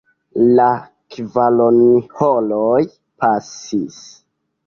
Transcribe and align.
La 0.59 0.69
kvaronhoroj 1.15 2.81
pasis. 3.25 4.01